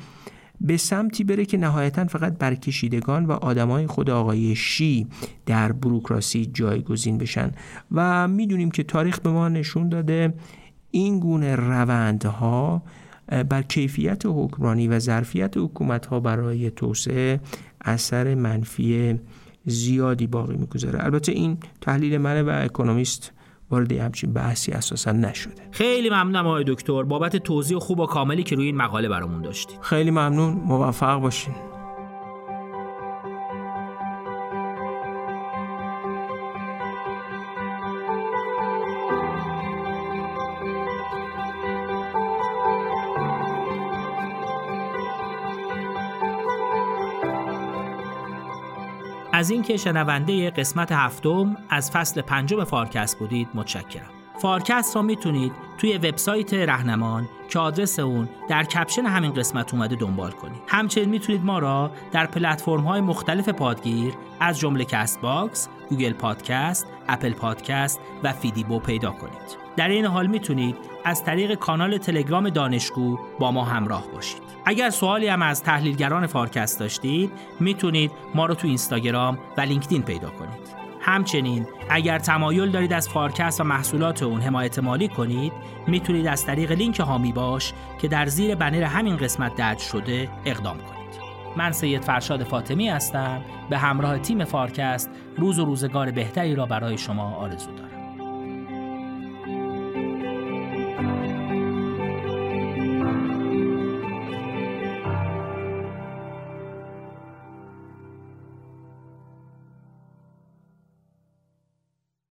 [0.65, 5.07] به سمتی بره که نهایتا فقط برکشیدگان و آدمای خود آقای شی
[5.45, 7.51] در بروکراسی جایگزین بشن.
[7.91, 10.33] و می‌دونیم که تاریخ به ما نشون داده
[10.91, 12.83] این گونه روندها
[13.49, 17.39] بر کیفیت حکمرانی و ظرفیت حکومت ها برای توسعه
[17.81, 19.19] اثر منفی
[19.65, 21.03] زیادی باقی می‌گذاره.
[21.03, 23.31] البته این تحلیل منه و اکونومیست
[23.69, 25.53] وارد همچین بحثی اساسا نشده.
[25.71, 27.03] خیلی ممنونم آقای دکتر.
[27.03, 29.77] بابت توضیح خوب و کاملی که روی این مقاله برامون داشتید.
[29.81, 30.53] خیلی ممنون.
[30.53, 31.53] موفق باشین.
[49.35, 54.09] از اینکه شنونده قسمت هفتم از فصل پنجم فارکست بودید متشکرم.
[54.41, 60.31] فارکست را می‌تونید توی وبسایت رهنمان که آدرس اون در کپشن همین قسمت اومده دنبال
[60.31, 60.61] کنید.
[60.67, 66.87] همچنین می‌تونید ما را در پلتفرم های مختلف پادگیر از جمله کست باکس، گوگل پادکست،
[67.07, 69.57] اپل پادکست و فیدیبو پیدا کنید.
[69.75, 70.75] در این حال می‌تونید
[71.05, 74.44] از طریق کانال تلگرام دانشگو با ما همراه باشید.
[74.65, 80.29] اگر سوالی هم از تحلیلگران فارکست داشتید می‌تونید ما رو تو اینستاگرام و لینکدین پیدا
[80.29, 80.75] کنید.
[81.01, 85.53] همچنین اگر تمایل دارید از فارکست و محصولات اون حمایت مالی کنید
[85.87, 90.77] می‌تونید از طریق لینک حامی باش که در زیر بنر همین قسمت درج شده اقدام
[90.77, 90.95] کنید.
[91.57, 96.97] من سید فرشاد فاطمی هستم به همراه تیم فارکست روز و روزگار بهتری را برای
[96.97, 97.94] شما آرزو دارم.